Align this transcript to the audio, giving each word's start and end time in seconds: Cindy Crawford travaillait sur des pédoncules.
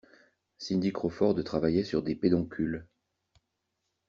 Cindy 0.57 0.91
Crawford 0.91 1.43
travaillait 1.43 1.83
sur 1.83 2.01
des 2.01 2.15
pédoncules. 2.15 2.87